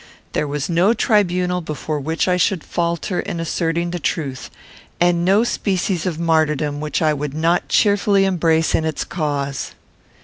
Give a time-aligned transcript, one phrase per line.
[0.31, 4.49] There was no tribunal before which I should falter in asserting the truth,
[4.99, 9.73] and no species of martyrdom which I would not cheerfully embrace in its cause.